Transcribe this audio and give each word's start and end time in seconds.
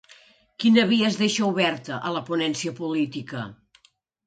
Quina 0.63 0.85
via 0.91 1.09
es 1.09 1.17
deixa 1.19 1.45
oberta 1.51 2.01
a 2.11 2.15
la 2.17 2.25
ponència 2.31 2.75
política? 2.83 3.47